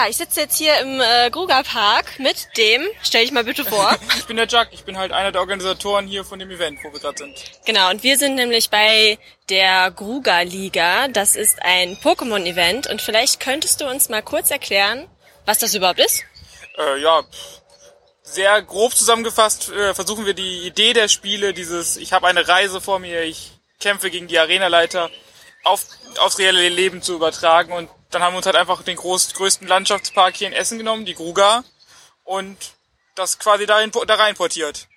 Ja, 0.00 0.08
ich 0.08 0.16
sitze 0.16 0.40
jetzt 0.40 0.56
hier 0.56 0.78
im 0.80 0.98
äh, 0.98 1.28
Gruger 1.30 1.62
Park 1.62 2.18
mit 2.18 2.56
dem, 2.56 2.88
stell 3.02 3.20
dich 3.20 3.32
mal 3.32 3.44
bitte 3.44 3.66
vor. 3.66 3.94
ich 4.16 4.24
bin 4.24 4.38
der 4.38 4.46
Jack, 4.48 4.68
ich 4.72 4.84
bin 4.84 4.96
halt 4.96 5.12
einer 5.12 5.30
der 5.30 5.42
Organisatoren 5.42 6.06
hier 6.06 6.24
von 6.24 6.38
dem 6.38 6.50
Event, 6.50 6.78
wo 6.82 6.90
wir 6.90 7.00
gerade 7.00 7.18
sind. 7.18 7.36
Genau, 7.66 7.90
und 7.90 8.02
wir 8.02 8.16
sind 8.16 8.34
nämlich 8.34 8.70
bei 8.70 9.18
der 9.50 9.90
Gruger 9.90 10.42
Liga. 10.42 11.08
Das 11.08 11.36
ist 11.36 11.60
ein 11.60 11.98
Pokémon-Event 11.98 12.86
und 12.86 13.02
vielleicht 13.02 13.40
könntest 13.40 13.82
du 13.82 13.90
uns 13.90 14.08
mal 14.08 14.22
kurz 14.22 14.50
erklären, 14.50 15.06
was 15.44 15.58
das 15.58 15.74
überhaupt 15.74 16.00
ist? 16.00 16.24
Äh, 16.78 17.02
ja, 17.02 17.22
sehr 18.22 18.62
grob 18.62 18.96
zusammengefasst 18.96 19.70
äh, 19.70 19.92
versuchen 19.92 20.24
wir 20.24 20.32
die 20.32 20.66
Idee 20.66 20.94
der 20.94 21.08
Spiele, 21.08 21.52
dieses 21.52 21.98
ich 21.98 22.14
habe 22.14 22.26
eine 22.26 22.48
Reise 22.48 22.80
vor 22.80 23.00
mir, 23.00 23.24
ich 23.24 23.50
kämpfe 23.80 24.10
gegen 24.10 24.28
die 24.28 24.38
Arenaleiter, 24.38 25.10
auf, 25.62 25.84
aufs 26.20 26.38
reelle 26.38 26.70
Leben 26.70 27.02
zu 27.02 27.14
übertragen 27.14 27.74
und 27.74 27.90
dann 28.10 28.22
haben 28.22 28.34
wir 28.34 28.38
uns 28.38 28.46
halt 28.46 28.56
einfach 28.56 28.82
den 28.82 28.96
groß, 28.96 29.34
größten 29.34 29.66
Landschaftspark 29.66 30.36
hier 30.36 30.48
in 30.48 30.52
Essen 30.52 30.78
genommen, 30.78 31.04
die 31.04 31.14
Gruga, 31.14 31.64
und 32.24 32.56
das 33.14 33.38
quasi 33.38 33.66
dahin, 33.66 33.90
da 34.06 34.14
rein 34.14 34.34
portiert. 34.34 34.88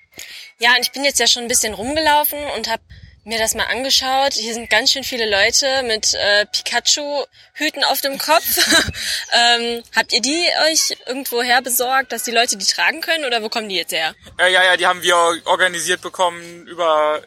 Ja, 0.59 0.72
und 0.76 0.81
ich 0.81 0.91
bin 0.91 1.03
jetzt 1.03 1.20
ja 1.20 1.27
schon 1.27 1.44
ein 1.44 1.48
bisschen 1.48 1.73
rumgelaufen 1.73 2.39
und 2.55 2.70
habe 2.70 2.84
mir 3.26 3.39
das 3.39 3.55
mal 3.55 3.66
angeschaut. 3.66 4.34
Hier 4.34 4.53
sind 4.53 4.70
ganz 4.70 4.91
schön 4.91 5.03
viele 5.03 5.30
Leute 5.30 5.84
mit 5.84 6.13
äh, 6.13 6.45
Pikachu-Hüten 6.45 7.84
auf 7.86 8.02
dem 8.02 8.17
Kopf. 8.17 8.58
ähm, 9.31 9.84
habt 9.95 10.14
ihr 10.14 10.22
die 10.22 10.48
euch 10.70 10.98
irgendwo 11.08 11.41
her 11.41 11.61
besorgt, 11.61 12.11
dass 12.11 12.23
die 12.23 12.31
Leute 12.31 12.58
die 12.58 12.66
tragen 12.66 13.02
können 13.02 13.25
oder 13.25 13.41
wo 13.41 13.50
kommen 13.50 13.69
die 13.69 13.78
jetzt 13.78 13.94
her? 13.94 14.14
Äh, 14.38 14.52
ja, 14.52 14.64
ja, 14.64 14.78
die 14.78 14.88
haben 14.88 15.02
wir 15.02 15.16
organisiert 15.45 16.02
bekommen 16.02 16.67
über 16.67 17.22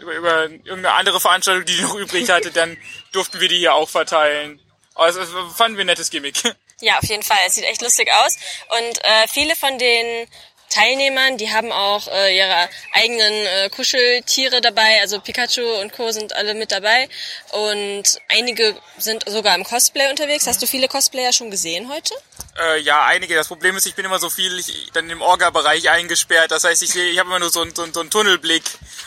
über, 0.00 0.14
über 0.14 0.42
irgendeine 0.42 0.92
andere 0.92 1.20
Veranstaltung, 1.20 1.64
die 1.64 1.80
noch 1.80 1.94
übrig 1.98 2.30
hatte, 2.30 2.52
dann 2.52 2.76
durften 3.12 3.40
wir 3.40 3.48
die 3.48 3.58
hier 3.58 3.74
auch 3.74 3.88
verteilen. 3.88 4.60
Es 4.96 5.16
fanden 5.56 5.76
wir 5.76 5.84
ein 5.84 5.86
nettes 5.86 6.10
Gimmick. 6.10 6.42
Ja, 6.82 6.96
auf 6.96 7.04
jeden 7.04 7.22
Fall. 7.22 7.36
Es 7.46 7.56
sieht 7.56 7.64
echt 7.64 7.82
lustig 7.82 8.10
aus. 8.10 8.38
Und 8.70 9.04
äh, 9.04 9.28
viele 9.28 9.54
von 9.54 9.78
den 9.78 10.26
Teilnehmern, 10.70 11.36
die 11.36 11.52
haben 11.52 11.72
auch 11.72 12.06
äh, 12.08 12.36
ihre 12.36 12.68
eigenen 12.92 13.32
äh, 13.32 13.68
Kuscheltiere 13.68 14.60
dabei. 14.60 15.00
Also 15.02 15.20
Pikachu 15.20 15.62
und 15.80 15.92
Co. 15.92 16.10
sind 16.12 16.34
alle 16.34 16.54
mit 16.54 16.72
dabei. 16.72 17.08
Und 17.50 18.04
einige 18.28 18.76
sind 18.96 19.28
sogar 19.28 19.56
im 19.56 19.64
Cosplay 19.64 20.08
unterwegs. 20.08 20.46
Hast 20.46 20.62
du 20.62 20.66
viele 20.66 20.88
Cosplayer 20.88 21.32
schon 21.32 21.50
gesehen 21.50 21.90
heute? 21.92 22.14
Äh, 22.58 22.80
ja, 22.80 23.04
einige. 23.04 23.34
Das 23.34 23.48
Problem 23.48 23.76
ist, 23.76 23.86
ich 23.86 23.94
bin 23.94 24.04
immer 24.04 24.18
so 24.18 24.30
viel 24.30 24.58
ich, 24.58 24.90
dann 24.92 25.10
im 25.10 25.20
Orga-Bereich 25.20 25.90
eingesperrt. 25.90 26.52
Das 26.52 26.64
heißt, 26.64 26.82
ich 26.82 26.90
sehe, 26.90 27.10
ich 27.10 27.18
habe 27.18 27.28
immer 27.28 27.40
nur 27.40 27.50
so, 27.50 27.64
so, 27.74 27.92
so 27.92 28.00
einen 28.00 28.10
Tunnelblick 28.10 28.62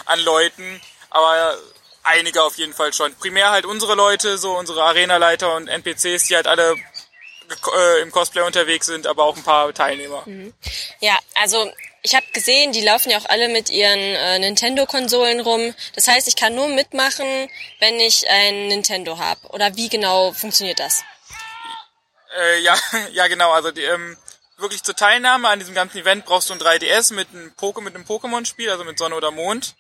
an 0.06 0.20
Leuten. 0.20 0.82
Aber 1.10 1.58
einige 2.04 2.44
auf 2.44 2.58
jeden 2.58 2.74
Fall 2.74 2.94
schon. 2.94 3.14
Primär 3.16 3.52
halt 3.52 3.66
unsere 3.66 3.96
Leute, 3.96 4.38
so 4.38 4.58
unsere 4.58 4.84
Arenaleiter 4.84 5.56
und 5.56 5.68
NPCs, 5.68 6.28
die 6.28 6.36
halt 6.36 6.48
alle 6.48 6.76
äh, 7.76 8.02
im 8.02 8.12
Cosplay 8.12 8.42
unterwegs 8.42 8.86
sind, 8.86 9.08
aber 9.08 9.24
auch 9.24 9.36
ein 9.36 9.44
paar 9.44 9.74
Teilnehmer. 9.74 10.24
Mhm. 10.26 10.54
Ja, 11.00 11.18
also 11.36 11.72
ich 12.02 12.16
habe 12.16 12.26
gesehen, 12.34 12.74
die 12.74 12.82
laufen 12.82 13.10
ja 13.10 13.18
auch 13.18 13.30
alle 13.30 13.48
mit 13.48 13.70
ihren 13.70 14.00
äh, 14.00 14.40
Nintendo-Konsolen 14.40 15.40
rum. 15.40 15.74
Das 15.96 16.08
heißt, 16.08 16.28
ich 16.28 16.36
kann 16.36 16.54
nur 16.56 16.68
mitmachen, 16.68 17.50
wenn 17.80 18.00
ich 18.00 18.30
ein 18.30 18.68
Nintendo 18.68 19.18
habe. 19.18 19.48
Oder 19.50 19.76
wie 19.76 19.90
genau 19.90 20.34
funktioniert 20.34 20.80
das? 20.80 21.04
Äh, 22.38 22.60
ja, 22.62 22.76
ja 23.14 23.28
genau. 23.28 23.52
Also 23.52 23.72
die, 23.72 23.84
ähm, 23.84 24.18
wirklich 24.58 24.84
zur 24.84 24.96
Teilnahme 24.96 25.48
an 25.48 25.60
diesem 25.60 25.76
ganzen 25.76 25.98
Event 25.98 26.26
brauchst 26.26 26.50
du 26.50 26.54
ein 26.54 26.60
3DS 26.60 27.14
mit 27.14 27.30
einem, 27.30 27.54
Poke 27.56 27.82
mit 27.82 27.96
einem 27.96 28.06
Pokémon-Spiel, 28.06 28.70
also 28.70 28.84
mit 28.84 28.98
Sonne 28.98 29.16
oder 29.16 29.32
Mond 29.32 29.76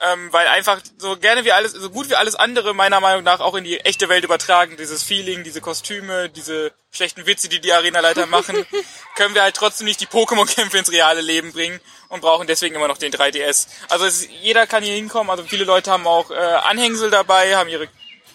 ähm, 0.00 0.32
weil 0.32 0.46
einfach 0.46 0.80
so 0.98 1.16
gerne 1.16 1.44
wie 1.44 1.52
alles, 1.52 1.72
so 1.72 1.90
gut 1.90 2.08
wie 2.08 2.14
alles 2.14 2.34
andere 2.34 2.74
meiner 2.74 3.00
Meinung 3.00 3.22
nach 3.22 3.40
auch 3.40 3.54
in 3.54 3.64
die 3.64 3.80
echte 3.80 4.08
Welt 4.08 4.24
übertragen, 4.24 4.76
dieses 4.76 5.02
Feeling, 5.02 5.44
diese 5.44 5.60
Kostüme, 5.60 6.30
diese 6.30 6.72
schlechten 6.90 7.26
Witze, 7.26 7.48
die 7.48 7.60
die 7.60 7.72
Arenaleiter 7.72 8.26
machen, 8.26 8.66
können 9.14 9.34
wir 9.34 9.42
halt 9.42 9.56
trotzdem 9.56 9.86
nicht 9.86 10.00
die 10.00 10.06
Pokémon-Kämpfe 10.06 10.78
ins 10.78 10.90
reale 10.90 11.20
Leben 11.20 11.52
bringen 11.52 11.80
und 12.08 12.22
brauchen 12.22 12.46
deswegen 12.46 12.74
immer 12.74 12.88
noch 12.88 12.98
den 12.98 13.12
3DS. 13.12 13.68
Also 13.88 14.06
es, 14.06 14.26
jeder 14.40 14.66
kann 14.66 14.82
hier 14.82 14.94
hinkommen, 14.94 15.30
also 15.30 15.44
viele 15.44 15.64
Leute 15.64 15.90
haben 15.90 16.06
auch 16.06 16.30
äh, 16.30 16.34
Anhängsel 16.34 17.10
dabei, 17.10 17.56
haben 17.56 17.68
ihre 17.68 17.88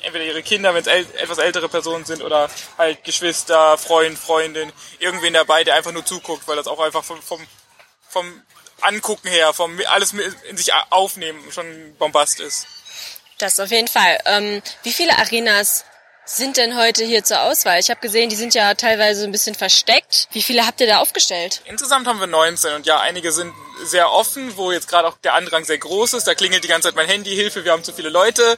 entweder 0.06 0.26
ihre 0.26 0.44
Kinder, 0.44 0.74
wenn 0.76 0.82
es 0.82 0.88
äl 0.88 1.08
etwas 1.18 1.40
ältere 1.40 1.68
Personen 1.68 2.06
sind, 2.06 2.22
oder 2.22 2.48
halt 2.78 3.04
Geschwister, 3.04 3.76
Freund, 3.78 4.20
Freundin, 4.20 4.72
irgendwen 5.00 5.34
dabei, 5.34 5.64
der 5.64 5.74
einfach 5.76 5.92
nur 5.92 6.06
zuguckt, 6.06 6.48
weil 6.48 6.56
das 6.56 6.68
auch 6.68 6.80
einfach 6.80 7.04
vom, 7.04 7.20
vom, 7.22 7.46
vom 8.08 8.42
Angucken 8.82 9.28
her, 9.28 9.54
vom 9.54 9.80
alles 9.88 10.14
in 10.50 10.58
sich 10.58 10.72
aufnehmen 10.90 11.40
schon 11.52 11.96
Bombast 11.98 12.40
ist. 12.40 12.68
Das 13.38 13.60
auf 13.60 13.72
jeden 13.72 13.88
Fall. 13.88 14.18
Ähm, 14.26 14.62
wie 14.84 14.94
viele 14.94 15.18
Arenas 15.18 15.86
sind 16.26 16.58
denn 16.58 16.76
heute 16.78 17.04
hier 17.04 17.24
zur 17.24 17.44
Auswahl? 17.44 17.80
Ich 17.80 17.90
habe 17.90 18.00
gesehen, 18.00 18.30
die 18.30 18.36
sind 18.36 18.54
ja 18.56 18.74
teilweise 18.74 19.26
ein 19.26 19.32
bisschen 19.32 19.56
versteckt. 19.56 20.28
Wie 20.32 20.42
viele 20.42 20.66
habt 20.66 20.82
ihr 20.82 20.88
da 20.88 21.00
aufgestellt? 21.00 21.62
Insgesamt 21.66 22.08
haben 22.08 22.20
wir 22.20 22.28
19 22.28 22.74
und 22.74 22.86
ja, 22.86 23.00
einige 23.00 23.32
sind 23.32 23.54
sehr 23.84 24.12
offen, 24.12 24.56
wo 24.58 24.72
jetzt 24.72 24.88
gerade 24.88 25.08
auch 25.08 25.18
der 25.24 25.34
Andrang 25.36 25.66
sehr 25.66 25.78
groß 25.78 26.14
ist. 26.14 26.28
Da 26.28 26.34
klingelt 26.34 26.64
die 26.64 26.68
ganze 26.68 26.88
Zeit 26.88 26.96
mein 26.96 27.08
Handy, 27.08 27.36
Hilfe, 27.36 27.66
wir 27.66 27.72
haben 27.72 27.84
zu 27.84 27.94
viele 27.94 28.10
Leute. 28.10 28.58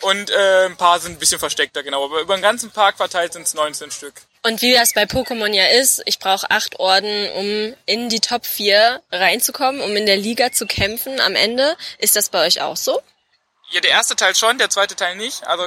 Und 0.00 0.30
äh, 0.30 0.66
ein 0.66 0.76
paar 0.76 0.98
sind 1.00 1.12
ein 1.12 1.18
bisschen 1.18 1.38
versteckter, 1.38 1.82
genau. 1.82 2.04
Aber 2.04 2.20
über 2.20 2.36
den 2.36 2.42
ganzen 2.42 2.70
Park 2.70 2.96
verteilt 2.96 3.32
sind 3.32 3.46
es 3.46 3.54
19 3.54 3.90
Stück. 3.90 4.14
Und 4.46 4.60
wie 4.60 4.74
das 4.74 4.92
bei 4.92 5.04
Pokémon 5.04 5.54
ja 5.54 5.66
ist, 5.68 6.02
ich 6.04 6.18
brauche 6.18 6.50
acht 6.50 6.78
Orden, 6.78 7.30
um 7.32 7.74
in 7.86 8.10
die 8.10 8.20
Top 8.20 8.44
4 8.44 9.02
reinzukommen, 9.10 9.80
um 9.80 9.96
in 9.96 10.04
der 10.04 10.18
Liga 10.18 10.52
zu 10.52 10.66
kämpfen 10.66 11.18
am 11.18 11.34
Ende. 11.34 11.78
Ist 11.96 12.14
das 12.14 12.28
bei 12.28 12.44
euch 12.44 12.60
auch 12.60 12.76
so? 12.76 13.00
Ja, 13.70 13.80
der 13.80 13.92
erste 13.92 14.16
Teil 14.16 14.34
schon, 14.34 14.58
der 14.58 14.68
zweite 14.68 14.96
Teil 14.96 15.16
nicht. 15.16 15.46
Also 15.46 15.64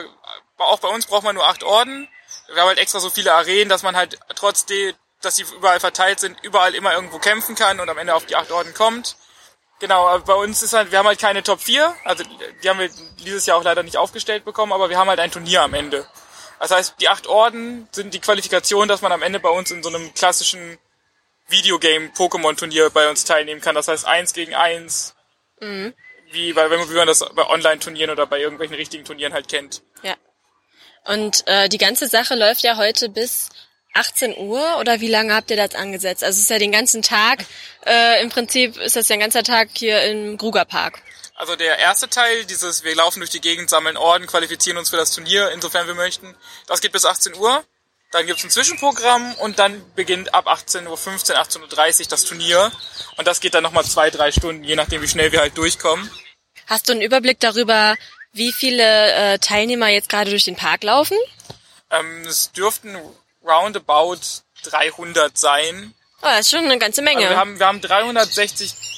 auch 0.59 0.77
bei 0.77 0.89
uns 0.89 1.07
braucht 1.07 1.23
man 1.23 1.33
nur 1.33 1.47
acht 1.47 1.63
Orden. 1.63 2.07
Wir 2.53 2.61
haben 2.61 2.67
halt 2.67 2.77
extra 2.77 2.99
so 2.99 3.09
viele 3.09 3.33
Arenen, 3.33 3.67
dass 3.67 3.81
man 3.81 3.95
halt 3.95 4.19
trotzdem, 4.35 4.93
dass 5.21 5.37
sie 5.37 5.45
überall 5.55 5.79
verteilt 5.79 6.19
sind, 6.19 6.37
überall 6.43 6.75
immer 6.75 6.93
irgendwo 6.93 7.17
kämpfen 7.17 7.55
kann 7.55 7.79
und 7.79 7.89
am 7.89 7.97
Ende 7.97 8.13
auf 8.13 8.27
die 8.27 8.35
acht 8.35 8.51
Orden 8.51 8.75
kommt. 8.75 9.15
Genau, 9.79 10.07
aber 10.07 10.23
bei 10.23 10.33
uns 10.35 10.61
ist 10.61 10.73
halt, 10.73 10.91
wir 10.91 10.99
haben 10.99 11.07
halt 11.07 11.19
keine 11.19 11.41
Top 11.41 11.61
4, 11.61 11.95
also 12.03 12.23
die 12.63 12.69
haben 12.69 12.79
wir 12.79 12.89
dieses 13.19 13.47
Jahr 13.47 13.57
auch 13.57 13.63
leider 13.63 13.81
nicht 13.81 13.97
aufgestellt 13.97 14.45
bekommen, 14.45 14.71
aber 14.71 14.89
wir 14.89 14.99
haben 14.99 15.09
halt 15.09 15.19
ein 15.19 15.31
Turnier 15.31 15.63
am 15.63 15.73
Ende. 15.73 16.07
Das 16.59 16.71
heißt, 16.71 16.95
die 16.99 17.09
acht 17.09 17.27
Orden 17.27 17.87
sind 17.91 18.13
die 18.13 18.19
Qualifikation, 18.19 18.87
dass 18.87 19.01
man 19.01 19.11
am 19.11 19.21
Ende 19.21 19.39
bei 19.39 19.49
uns 19.49 19.71
in 19.71 19.83
so 19.83 19.89
einem 19.89 20.13
klassischen 20.13 20.77
Videogame-Pokémon-Turnier 21.49 22.89
bei 22.89 23.09
uns 23.09 23.23
teilnehmen 23.23 23.61
kann. 23.61 23.75
Das 23.75 23.87
heißt, 23.87 24.05
eins 24.05 24.33
gegen 24.33 24.55
eins. 24.55 25.15
Mhm. 25.59 25.93
Wie, 26.31 26.55
weil, 26.55 26.69
wenn 26.69 26.79
man, 26.79 26.89
wie 26.89 26.95
man 26.95 27.07
das 27.07 27.19
bei 27.19 27.47
Online-Turnieren 27.47 28.11
oder 28.11 28.27
bei 28.27 28.39
irgendwelchen 28.39 28.75
richtigen 28.75 29.05
Turnieren 29.05 29.33
halt 29.33 29.47
kennt. 29.47 29.81
Ja. 30.03 30.15
Und 31.05 31.47
äh, 31.47 31.69
die 31.69 31.77
ganze 31.77 32.07
Sache 32.07 32.35
läuft 32.35 32.63
ja 32.63 32.75
heute 32.75 33.07
bis 33.09 33.49
18 33.93 34.37
Uhr 34.37 34.77
oder 34.79 34.99
wie 34.99 35.07
lange 35.07 35.33
habt 35.33 35.49
ihr 35.49 35.57
das 35.57 35.73
angesetzt? 35.73 36.23
Also 36.23 36.37
es 36.37 36.43
ist 36.43 36.49
ja 36.49 36.59
den 36.59 36.71
ganzen 36.71 37.01
Tag, 37.01 37.45
äh, 37.85 38.21
im 38.21 38.29
Prinzip 38.29 38.77
ist 38.77 38.95
das 38.95 39.07
ja 39.07 39.15
ein 39.15 39.21
ganzer 39.21 39.43
Tag 39.43 39.69
hier 39.73 40.01
im 40.03 40.37
Gruger 40.37 40.65
Park. 40.65 41.01
Also 41.37 41.55
der 41.55 41.77
erste 41.77 42.09
Teil, 42.09 42.45
dieses 42.45 42.83
wir 42.83 42.95
laufen 42.95 43.19
durch 43.19 43.29
die 43.29 43.41
Gegend, 43.41 43.69
sammeln 43.69 43.95
Orden, 43.95 44.25
qualifizieren 44.25 44.79
uns 44.79 44.89
für 44.89 44.97
das 44.97 45.11
Turnier, 45.11 45.51
insofern 45.51 45.85
wir 45.85 45.93
möchten, 45.93 46.35
das 46.65 46.81
geht 46.81 46.91
bis 46.91 47.05
18 47.05 47.35
Uhr. 47.35 47.63
Dann 48.11 48.25
gibt's 48.25 48.43
ein 48.43 48.49
Zwischenprogramm 48.49 49.35
und 49.35 49.59
dann 49.59 49.83
beginnt 49.93 50.33
ab 50.33 50.47
18.15 50.47 50.87
Uhr, 50.87 50.97
18.30 50.97 52.01
Uhr 52.01 52.07
das 52.09 52.23
Turnier. 52.23 52.71
Und 53.17 53.27
das 53.27 53.39
geht 53.39 53.53
dann 53.53 53.61
nochmal 53.61 53.85
zwei, 53.85 54.09
drei 54.09 54.31
Stunden, 54.31 54.63
je 54.63 54.75
nachdem 54.75 55.01
wie 55.03 55.07
schnell 55.07 55.31
wir 55.31 55.41
halt 55.41 55.57
durchkommen. 55.57 56.09
Hast 56.65 56.89
du 56.89 56.93
einen 56.93 57.01
Überblick 57.01 57.39
darüber, 57.39 57.95
wie 58.31 58.51
viele 58.51 59.11
äh, 59.11 59.39
Teilnehmer 59.39 59.89
jetzt 59.89 60.09
gerade 60.09 60.31
durch 60.31 60.45
den 60.45 60.55
Park 60.55 60.83
laufen? 60.83 61.17
Ähm, 61.91 62.25
es 62.25 62.51
dürften 62.51 62.97
roundabout 63.45 64.21
300 64.63 65.37
sein. 65.37 65.93
Oh, 66.21 66.25
das 66.25 66.39
ist 66.39 66.49
schon 66.49 66.65
eine 66.65 66.79
ganze 66.79 67.03
Menge. 67.03 67.19
Also 67.19 67.29
wir, 67.29 67.37
haben, 67.37 67.59
wir 67.59 67.67
haben 67.67 67.81
360 67.81 68.96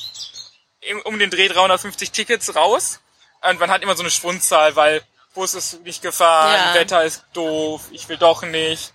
um 1.05 1.19
den 1.19 1.29
Dreh 1.29 1.47
350 1.47 2.11
Tickets 2.11 2.55
raus. 2.55 2.99
Und 3.41 3.59
man 3.59 3.71
hat 3.71 3.81
immer 3.81 3.95
so 3.95 4.03
eine 4.03 4.09
Schwundzahl, 4.09 4.75
weil 4.75 5.01
Bus 5.33 5.53
ist 5.53 5.83
nicht 5.83 6.01
gefahren, 6.01 6.73
ja. 6.73 6.73
Wetter 6.73 7.03
ist 7.03 7.23
doof, 7.33 7.81
ich 7.91 8.09
will 8.09 8.17
doch 8.17 8.41
nicht. 8.43 8.93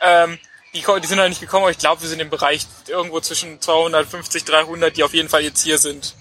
Ähm, 0.00 0.38
die, 0.72 0.84
die 0.84 1.06
sind 1.06 1.18
noch 1.18 1.28
nicht 1.28 1.40
gekommen, 1.40 1.64
aber 1.64 1.72
ich 1.72 1.78
glaube, 1.78 2.02
wir 2.02 2.08
sind 2.08 2.20
im 2.20 2.30
Bereich 2.30 2.66
irgendwo 2.86 3.20
zwischen 3.20 3.60
250, 3.60 4.44
300, 4.44 4.96
die 4.96 5.02
auf 5.02 5.14
jeden 5.14 5.28
Fall 5.28 5.42
jetzt 5.42 5.62
hier 5.62 5.78
sind. 5.78 6.14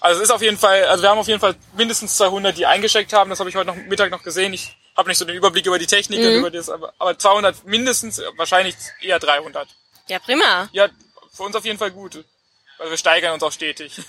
Also 0.00 0.20
es 0.20 0.28
ist 0.28 0.34
auf 0.34 0.42
jeden 0.42 0.58
Fall, 0.58 0.84
also 0.84 1.02
wir 1.02 1.10
haben 1.10 1.18
auf 1.18 1.28
jeden 1.28 1.40
Fall 1.40 1.56
mindestens 1.76 2.16
200, 2.18 2.56
die 2.56 2.66
eingesteckt 2.66 3.12
haben. 3.12 3.30
Das 3.30 3.40
habe 3.40 3.48
ich 3.48 3.56
heute 3.56 3.68
noch, 3.68 3.76
Mittag 3.76 4.10
noch 4.10 4.22
gesehen. 4.22 4.52
Ich 4.52 4.76
habe 4.96 5.08
nicht 5.08 5.18
so 5.18 5.24
den 5.24 5.36
Überblick 5.36 5.66
über 5.66 5.78
die 5.78 5.86
Technik 5.86 6.20
mhm. 6.20 6.26
und 6.26 6.34
über 6.34 6.50
das, 6.50 6.68
aber, 6.68 6.92
aber 6.98 7.18
200 7.18 7.64
mindestens, 7.64 8.20
wahrscheinlich 8.36 8.76
eher 9.00 9.18
300. 9.18 9.68
Ja, 10.08 10.18
prima. 10.18 10.68
Ja, 10.72 10.88
für 11.32 11.44
uns 11.44 11.56
auf 11.56 11.64
jeden 11.64 11.78
Fall 11.78 11.90
gut. 11.90 12.24
Also 12.78 12.90
wir 12.90 12.98
steigern 12.98 13.32
uns 13.32 13.42
auch 13.42 13.52
stetig. 13.52 13.92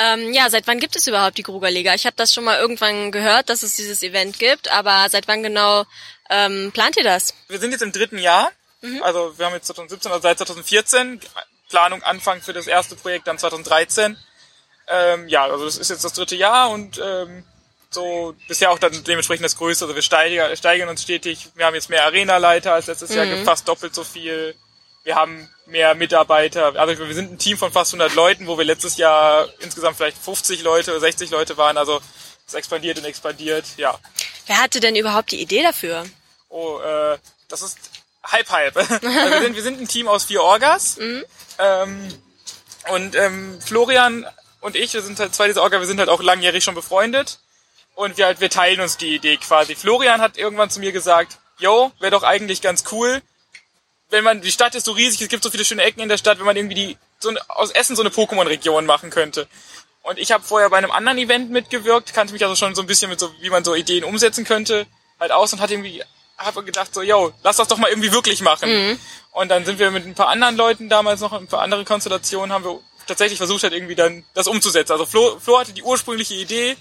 Ähm, 0.00 0.32
ja, 0.32 0.48
seit 0.48 0.68
wann 0.68 0.78
gibt 0.78 0.94
es 0.94 1.08
überhaupt 1.08 1.38
die 1.38 1.42
Grugerliga? 1.42 1.92
Ich 1.92 2.06
habe 2.06 2.14
das 2.14 2.32
schon 2.32 2.44
mal 2.44 2.60
irgendwann 2.60 3.10
gehört, 3.10 3.48
dass 3.48 3.64
es 3.64 3.74
dieses 3.74 4.04
Event 4.04 4.38
gibt, 4.38 4.70
aber 4.70 5.08
seit 5.10 5.26
wann 5.26 5.42
genau 5.42 5.84
ähm, 6.30 6.70
plant 6.72 6.96
ihr 6.96 7.02
das? 7.02 7.34
Wir 7.48 7.58
sind 7.58 7.72
jetzt 7.72 7.82
im 7.82 7.90
dritten 7.90 8.18
Jahr. 8.18 8.52
Mhm. 8.80 9.02
Also 9.02 9.36
wir 9.36 9.46
haben 9.46 9.54
jetzt 9.54 9.66
2017, 9.66 10.12
also 10.12 10.22
seit 10.22 10.38
2014. 10.38 11.20
Planung 11.68 12.02
Anfang 12.02 12.40
für 12.40 12.52
das 12.52 12.66
erste 12.66 12.96
Projekt 12.96 13.26
dann 13.26 13.38
2013. 13.38 14.16
Ähm, 14.86 15.28
ja, 15.28 15.44
also 15.44 15.64
das 15.64 15.76
ist 15.76 15.90
jetzt 15.90 16.04
das 16.04 16.12
dritte 16.14 16.36
Jahr 16.36 16.70
und 16.70 17.00
ähm, 17.04 17.44
so 17.90 18.34
bisher 18.46 18.70
auch 18.70 18.78
dann 18.78 18.92
dementsprechend 19.04 19.44
das 19.44 19.56
Größte. 19.56 19.84
Also 19.84 19.94
wir 19.94 20.02
steigern, 20.02 20.56
steigern 20.56 20.88
uns 20.88 21.02
stetig. 21.02 21.48
Wir 21.54 21.66
haben 21.66 21.74
jetzt 21.74 21.90
mehr 21.90 22.04
Arena-Leiter 22.04 22.72
als 22.72 22.86
letztes 22.86 23.14
Jahr, 23.14 23.26
fast 23.44 23.68
doppelt 23.68 23.94
so 23.94 24.04
viel. 24.04 24.54
Wir 25.08 25.16
haben 25.16 25.48
mehr 25.64 25.94
Mitarbeiter. 25.94 26.76
Also 26.76 26.98
wir 26.98 27.14
sind 27.14 27.32
ein 27.32 27.38
Team 27.38 27.56
von 27.56 27.72
fast 27.72 27.94
100 27.94 28.14
Leuten, 28.14 28.46
wo 28.46 28.58
wir 28.58 28.66
letztes 28.66 28.98
Jahr 28.98 29.48
insgesamt 29.60 29.96
vielleicht 29.96 30.18
50 30.18 30.62
Leute 30.62 30.90
oder 30.90 31.00
60 31.00 31.30
Leute 31.30 31.56
waren. 31.56 31.78
Also 31.78 32.02
es 32.46 32.52
expandiert 32.52 32.98
und 32.98 33.06
expandiert, 33.06 33.64
ja. 33.78 33.98
Wer 34.46 34.60
hatte 34.60 34.80
denn 34.80 34.96
überhaupt 34.96 35.30
die 35.30 35.40
Idee 35.40 35.62
dafür? 35.62 36.04
Oh, 36.50 36.78
äh, 36.80 37.16
das 37.48 37.62
ist 37.62 37.78
halb 38.22 38.50
halb. 38.50 38.76
Also 38.76 39.00
wir, 39.00 39.40
sind, 39.40 39.56
wir 39.56 39.62
sind 39.62 39.80
ein 39.80 39.88
Team 39.88 40.08
aus 40.08 40.24
vier 40.24 40.42
Orgas. 40.42 40.98
Ähm, 40.98 42.14
und 42.90 43.16
ähm, 43.16 43.58
Florian 43.64 44.26
und 44.60 44.76
ich, 44.76 44.92
wir 44.92 45.00
sind 45.00 45.18
halt 45.18 45.34
zwei 45.34 45.46
dieser 45.46 45.62
Orga, 45.62 45.80
wir 45.80 45.86
sind 45.86 46.00
halt 46.00 46.10
auch 46.10 46.22
langjährig 46.22 46.62
schon 46.62 46.74
befreundet. 46.74 47.38
Und 47.94 48.18
wir 48.18 48.26
halt, 48.26 48.42
wir 48.42 48.50
teilen 48.50 48.82
uns 48.82 48.98
die 48.98 49.14
Idee 49.14 49.38
quasi. 49.38 49.74
Florian 49.74 50.20
hat 50.20 50.36
irgendwann 50.36 50.68
zu 50.68 50.80
mir 50.80 50.92
gesagt, 50.92 51.38
yo, 51.58 51.92
wäre 51.98 52.10
doch 52.10 52.24
eigentlich 52.24 52.60
ganz 52.60 52.84
cool, 52.92 53.22
wenn 54.10 54.24
man, 54.24 54.40
die 54.40 54.52
Stadt 54.52 54.74
ist 54.74 54.86
so 54.86 54.92
riesig, 54.92 55.20
es 55.22 55.28
gibt 55.28 55.42
so 55.42 55.50
viele 55.50 55.64
schöne 55.64 55.82
Ecken 55.82 56.00
in 56.00 56.08
der 56.08 56.16
Stadt, 56.16 56.38
wenn 56.38 56.46
man 56.46 56.56
irgendwie 56.56 56.74
die, 56.74 56.96
so 57.18 57.28
eine, 57.28 57.40
aus 57.48 57.70
Essen 57.70 57.96
so 57.96 58.02
eine 58.02 58.10
Pokémon-Region 58.10 58.86
machen 58.86 59.10
könnte. 59.10 59.48
Und 60.02 60.18
ich 60.18 60.32
habe 60.32 60.42
vorher 60.44 60.70
bei 60.70 60.78
einem 60.78 60.90
anderen 60.90 61.18
Event 61.18 61.50
mitgewirkt, 61.50 62.14
kannte 62.14 62.32
mich 62.32 62.42
also 62.42 62.56
schon 62.56 62.74
so 62.74 62.80
ein 62.82 62.86
bisschen 62.86 63.10
mit 63.10 63.20
so, 63.20 63.30
wie 63.40 63.50
man 63.50 63.64
so 63.64 63.74
Ideen 63.74 64.04
umsetzen 64.04 64.44
könnte, 64.44 64.86
halt 65.20 65.32
aus 65.32 65.52
und 65.52 65.60
hatte 65.60 65.74
irgendwie, 65.74 66.02
habe 66.38 66.64
gedacht 66.64 66.94
so, 66.94 67.02
yo, 67.02 67.32
lass 67.42 67.56
das 67.56 67.68
doch 67.68 67.76
mal 67.76 67.90
irgendwie 67.90 68.12
wirklich 68.12 68.40
machen. 68.40 68.70
Und 69.32 69.48
dann 69.50 69.64
sind 69.64 69.78
wir 69.78 69.90
mit 69.90 70.06
ein 70.06 70.14
paar 70.14 70.28
anderen 70.28 70.56
Leuten 70.56 70.88
damals 70.88 71.20
noch, 71.20 71.32
ein 71.32 71.46
paar 71.48 71.60
andere 71.60 71.84
Konstellationen, 71.84 72.52
haben 72.52 72.64
wir 72.64 72.80
tatsächlich 73.06 73.38
versucht 73.38 73.62
halt 73.64 73.72
irgendwie 73.72 73.94
dann 73.94 74.24
das 74.34 74.46
umzusetzen. 74.46 74.92
Also 74.92 75.04
Flo, 75.06 75.38
Flo 75.40 75.58
hatte 75.58 75.72
die 75.72 75.82
ursprüngliche 75.82 76.34
Idee 76.34 76.76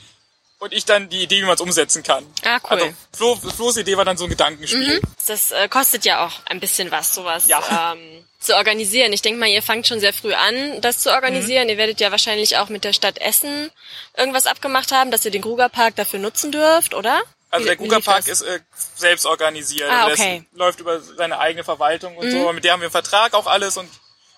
und 0.59 0.74
ich 0.74 0.85
dann 0.85 1.09
die 1.09 1.24
Idee, 1.24 1.41
wie 1.41 1.45
man 1.45 1.56
es 1.56 1.62
umsetzen 1.62 2.03
kann. 2.03 2.25
Ah, 2.44 2.59
cool. 2.63 2.69
Also 2.69 2.94
Flo, 3.13 3.35
Flo's 3.35 3.77
Idee 3.77 3.97
war 3.97 4.06
dann 4.06 4.18
so 4.18 4.24
ein 4.24 4.29
Gedankenspiel. 4.29 5.01
Das 5.27 5.51
äh, 5.51 5.68
kostet 5.69 6.06
ja 6.06 6.25
auch 6.25 6.33
ein 6.45 6.59
bisschen 6.59 6.91
was, 6.91 7.13
sowas 7.13 7.47
Ja. 7.47 7.94
ähm, 7.94 8.25
zu 8.39 8.56
organisieren. 8.56 9.13
Ich 9.13 9.21
denke 9.21 9.39
mal, 9.39 9.50
ihr 9.50 9.62
fangt 9.62 9.88
schon 9.88 10.00
sehr 10.00 10.13
früh 10.13 10.33
an, 10.33 10.79
das 10.81 11.00
zu 11.00 11.12
organisieren. 11.12 11.69
Ihr 11.69 11.77
werdet 11.77 12.00
ja 12.00 12.12
wahrscheinlich 12.12 12.57
auch 12.57 12.69
mit 12.69 12.83
der 12.83 12.94
Stadt 12.94 13.18
Essen 13.19 13.71
irgendwas 14.15 14.45
abgemacht 14.45 14.91
haben, 14.91 15.12
dass 15.12 15.25
ihr 15.25 15.31
den 15.31 15.41
Grugerpark 15.41 15.95
dafür 15.95 16.19
nutzen 16.19 16.51
dürft, 16.51 16.94
oder? 16.94 17.21
Also 17.50 17.65
der 17.65 17.75
wie 17.75 17.83
Guga 17.83 17.97
lief 17.97 18.06
Park 18.06 18.25
das? 18.25 18.41
ist 18.41 18.47
äh, 18.47 18.59
selbst 18.95 19.25
organisiert. 19.25 19.89
Ah, 19.89 20.06
also 20.06 20.21
okay. 20.21 20.39
Mhm. 20.39 20.45
das 20.51 20.59
läuft 20.59 20.79
über 20.79 21.00
seine 21.01 21.39
eigene 21.39 21.63
Verwaltung 21.63 22.18
und 22.18 22.29
so. 22.31 22.41
Aber 22.41 22.53
mit 22.53 22.63
der 22.63 22.74
haben 22.74 22.81
wir 22.81 22.88
einen 22.88 22.91
Vertrag 22.91 23.33
auch 23.33 23.47
alles 23.47 23.77
und 23.77 23.89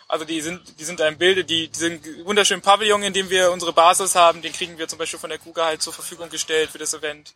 also 0.07 0.25
die 0.25 0.41
sind, 0.41 0.79
die 0.79 0.83
sind 0.85 0.99
da 0.99 1.07
im 1.07 1.17
Bilde, 1.17 1.45
die, 1.45 1.67
die 1.67 1.77
sind 1.79 2.03
wunderschönen 2.25 2.63
Pavillon, 2.63 3.03
in 3.03 3.13
dem 3.13 3.29
wir 3.29 3.51
unsere 3.51 3.73
Basis 3.73 4.15
haben, 4.15 4.41
den 4.41 4.51
kriegen 4.53 4.77
wir 4.79 4.87
zum 4.87 4.97
Beispiel 4.97 5.19
von 5.19 5.29
der 5.29 5.37
Kuga 5.37 5.65
halt 5.65 5.83
zur 5.83 5.93
Verfügung 5.93 6.29
gestellt 6.29 6.71
für 6.71 6.79
das 6.79 6.95
Event. 6.95 7.33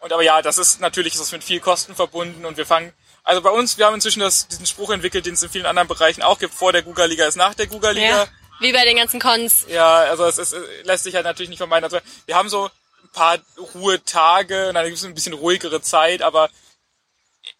Und 0.00 0.12
aber 0.12 0.22
ja, 0.22 0.42
das 0.42 0.58
ist 0.58 0.80
natürlich 0.80 1.14
ist 1.14 1.20
das 1.20 1.32
mit 1.32 1.42
viel 1.42 1.60
Kosten 1.60 1.94
verbunden 1.94 2.44
und 2.44 2.56
wir 2.56 2.66
fangen, 2.66 2.92
also 3.24 3.42
bei 3.42 3.50
uns, 3.50 3.76
wir 3.76 3.86
haben 3.86 3.94
inzwischen 3.94 4.20
das, 4.20 4.46
diesen 4.46 4.66
Spruch 4.66 4.90
entwickelt, 4.90 5.26
den 5.26 5.34
es 5.34 5.42
in 5.42 5.50
vielen 5.50 5.66
anderen 5.66 5.88
Bereichen 5.88 6.22
auch 6.22 6.38
gibt, 6.38 6.54
vor 6.54 6.72
der 6.72 6.82
Guga 6.82 7.04
Liga 7.06 7.26
ist 7.26 7.36
nach 7.36 7.54
der 7.54 7.66
Guga 7.66 7.90
Liga. 7.90 8.06
Ja, 8.06 8.28
wie 8.60 8.72
bei 8.72 8.84
den 8.84 8.96
ganzen 8.96 9.20
Cons. 9.20 9.66
Ja, 9.68 9.96
also 9.96 10.24
es 10.26 10.38
ist, 10.38 10.52
es 10.52 10.86
lässt 10.86 11.04
sich 11.04 11.14
halt 11.14 11.24
natürlich 11.24 11.48
nicht 11.48 11.58
vermeiden. 11.58 11.84
Also 11.84 11.98
wir 12.26 12.36
haben 12.36 12.48
so 12.48 12.66
ein 12.66 13.10
paar 13.12 13.38
Ruhetage 13.74 14.68
und 14.68 14.74
dann 14.74 14.84
gibt 14.84 14.96
es 14.96 15.04
ein 15.04 15.14
bisschen 15.14 15.32
ruhigere 15.32 15.80
Zeit, 15.82 16.22
aber 16.22 16.50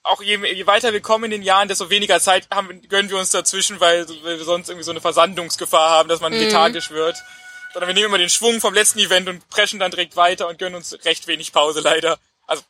auch 0.03 0.23
je, 0.23 0.37
je 0.53 0.67
weiter 0.67 0.93
wir 0.93 1.01
kommen 1.01 1.25
in 1.25 1.31
den 1.33 1.43
Jahren, 1.43 1.69
desto 1.69 1.91
weniger 1.91 2.21
Zeit 2.21 2.49
haben, 2.51 2.83
gönnen 2.89 3.11
wir 3.11 3.19
uns 3.19 3.31
dazwischen, 3.31 3.81
weil, 3.81 4.07
wir 4.09 4.45
sonst 4.45 4.69
irgendwie 4.69 4.85
so 4.85 4.91
eine 4.91 5.01
Versandungsgefahr 5.01 5.91
haben, 5.91 6.09
dass 6.09 6.21
man 6.21 6.33
lethargisch 6.33 6.91
wird. 6.91 7.17
Sondern 7.77 7.89
wir 7.89 7.95
nehmen 7.95 8.07
immer 8.07 8.17
den 8.17 8.31
Schwung 8.31 8.59
vom 8.59 8.73
letzten 8.73 9.01
Event 9.01 9.29
und 9.29 9.47
preschen 9.51 9.79
dann 9.79 9.91
direkt 9.91 10.17
weiter 10.17 10.49
und 10.49 10.59
gönnen 10.59 10.77
uns 10.77 10.97
recht 11.05 11.27
wenig 11.27 11.53
Pause 11.53 11.81
leider. 11.81 12.19
Also, 12.47 12.63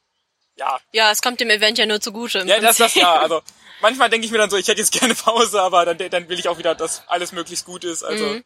ja. 0.56 0.80
Ja, 0.90 1.12
es 1.12 1.22
kommt 1.22 1.38
dem 1.38 1.48
Event 1.48 1.78
ja 1.78 1.86
nur 1.86 2.00
zugute. 2.00 2.42
Ja, 2.44 2.58
das, 2.58 2.78
das 2.78 2.96
ja. 2.96 3.14
Also 3.14 3.40
manchmal 3.80 4.10
denke 4.10 4.26
ich 4.26 4.32
mir 4.32 4.38
dann 4.38 4.50
so, 4.50 4.56
ich 4.56 4.66
hätte 4.66 4.80
jetzt 4.80 4.90
gerne 4.90 5.14
Pause, 5.14 5.62
aber 5.62 5.84
dann, 5.84 6.10
dann 6.10 6.28
will 6.28 6.40
ich 6.40 6.48
auch 6.48 6.58
wieder, 6.58 6.74
dass 6.74 7.06
alles 7.06 7.30
möglichst 7.30 7.66
gut 7.66 7.84
ist. 7.84 8.02
Also 8.02 8.40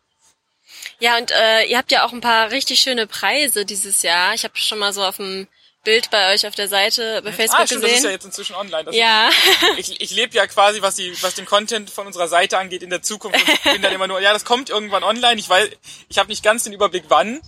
Ja, 0.99 1.17
und 1.17 1.31
äh, 1.31 1.65
ihr 1.65 1.79
habt 1.79 1.93
ja 1.93 2.05
auch 2.05 2.13
ein 2.13 2.21
paar 2.21 2.51
richtig 2.51 2.79
schöne 2.81 3.07
Preise 3.07 3.65
dieses 3.65 4.03
Jahr. 4.03 4.35
Ich 4.35 4.45
habe 4.45 4.59
schon 4.59 4.81
mal 4.81 4.93
so 4.93 5.03
auf 5.03 5.17
dem 5.17 5.49
Bild 5.83 6.11
bei 6.11 6.35
euch 6.35 6.47
auf 6.47 6.55
der 6.55 6.69
Seite 6.69 7.23
bei 7.23 7.33
Facebook 7.33 7.61
ah, 7.61 7.67
stimmt, 7.67 7.85
das 7.85 7.91
ist 7.91 7.97
ja 7.97 8.03
gesehen. 8.03 8.11
jetzt 8.13 8.25
inzwischen 8.27 8.55
online. 8.55 8.85
Das 8.85 8.95
Ja, 8.95 9.31
ich, 9.79 10.01
ich 10.01 10.11
lebe 10.11 10.35
ja 10.35 10.47
quasi, 10.47 10.83
was 10.83 10.97
die, 10.97 11.11
was 11.23 11.35
den 11.35 11.47
Content 11.47 11.91
von 11.91 12.07
unserer 12.07 12.29
Seite 12.29 12.59
angeht, 12.59 12.83
in 12.83 12.91
der 12.91 13.03
Zukunft 13.03 13.41
und 13.41 13.73
bin 13.73 13.83
dann 13.83 13.93
immer 13.93 14.07
nur, 14.07 14.21
ja, 14.21 14.33
das 14.33 14.45
kommt 14.45 14.69
irgendwann 14.69 15.03
online. 15.05 15.41
Ich 15.41 15.49
weiß, 15.49 15.71
ich 16.09 16.19
habe 16.19 16.29
nicht 16.29 16.45
ganz 16.45 16.65
den 16.65 16.75
Überblick, 16.75 17.05
wann. 17.09 17.41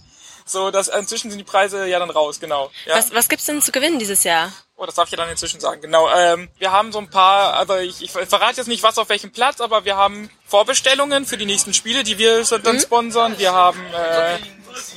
So, 0.44 0.70
dass 0.70 0.88
inzwischen 0.88 1.30
sind 1.30 1.38
die 1.38 1.44
Preise 1.44 1.86
ja 1.86 1.98
dann 1.98 2.10
raus, 2.10 2.40
genau. 2.40 2.70
Ja. 2.86 2.96
was, 2.96 3.14
was 3.14 3.28
gibt's 3.28 3.46
denn 3.46 3.62
zu 3.62 3.70
gewinnen 3.70 3.98
dieses 3.98 4.24
Jahr? 4.24 4.52
Oh, 4.76 4.86
das 4.86 4.96
darf 4.96 5.06
ich 5.06 5.12
ja 5.12 5.18
dann 5.18 5.28
inzwischen 5.28 5.60
sagen. 5.60 5.80
Genau. 5.80 6.10
Ähm, 6.12 6.48
wir 6.58 6.72
haben 6.72 6.90
so 6.90 6.98
ein 6.98 7.08
paar, 7.08 7.54
also 7.54 7.76
ich, 7.76 8.02
ich 8.02 8.10
verrate 8.10 8.56
jetzt 8.56 8.66
nicht, 8.66 8.82
was 8.82 8.98
auf 8.98 9.08
welchem 9.10 9.30
Platz, 9.30 9.60
aber 9.60 9.84
wir 9.84 9.96
haben 9.96 10.30
Vorbestellungen 10.44 11.26
für 11.26 11.36
die 11.36 11.46
nächsten 11.46 11.74
Spiele, 11.74 12.02
die 12.02 12.18
wir 12.18 12.42
dann 12.44 12.80
sponsern. 12.80 13.38
Wir 13.38 13.52
haben 13.52 13.80
äh, 13.92 14.38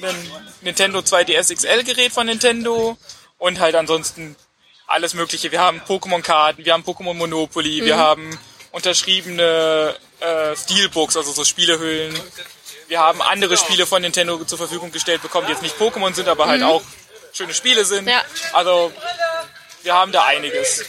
ein 0.02 0.32
Nintendo 0.62 1.00
2DS 1.00 1.54
XL 1.54 1.84
Gerät 1.84 2.14
von 2.14 2.26
Nintendo 2.26 2.98
und 3.38 3.60
halt 3.60 3.76
ansonsten 3.76 4.36
alles 4.88 5.14
Mögliche. 5.14 5.52
Wir 5.52 5.62
haben 5.62 5.82
Pokémon-Karten, 5.82 6.66
wir 6.66 6.74
haben 6.74 6.84
Pokémon 6.84 7.14
Monopoly, 7.14 7.84
wir 7.84 7.98
haben 7.98 8.38
unterschriebene 8.72 9.96
äh, 10.20 10.56
Steelbooks, 10.56 11.18
also 11.18 11.32
so 11.32 11.44
Spielehüllen. 11.44 12.18
Wir 12.88 13.00
haben 13.00 13.22
andere 13.22 13.58
Spiele 13.58 13.86
von 13.86 14.02
Nintendo 14.02 14.44
zur 14.46 14.58
Verfügung 14.58 14.92
gestellt 14.92 15.22
bekommen, 15.22 15.48
die 15.48 15.54
jetzt 15.54 15.64
nicht 15.64 15.78
Pokémon 15.78 16.14
sind, 16.14 16.28
aber 16.28 16.46
halt 16.46 16.62
auch 16.62 16.84
schöne 17.34 17.54
Spiele 17.54 17.84
sind. 17.86 18.08
Ja. 18.08 18.22
Also 18.54 18.92
wir 19.84 19.94
haben 19.94 20.12
da 20.12 20.26
einiges. 20.26 20.86